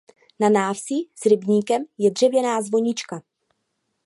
[0.39, 3.21] Na návsi s rybníkem je dřevěná zvonička.